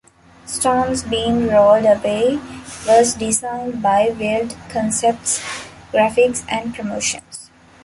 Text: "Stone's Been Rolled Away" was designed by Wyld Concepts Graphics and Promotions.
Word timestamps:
"Stone's 0.47 1.03
Been 1.03 1.47
Rolled 1.47 1.85
Away" 1.85 2.39
was 2.87 3.13
designed 3.13 3.83
by 3.83 4.07
Wyld 4.09 4.57
Concepts 4.67 5.43
Graphics 5.93 6.43
and 6.49 6.73
Promotions. 6.73 7.51